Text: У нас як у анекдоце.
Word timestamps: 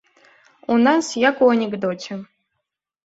У 0.75 0.77
нас 0.87 1.09
як 1.29 1.43
у 1.49 1.53
анекдоце. 1.59 2.21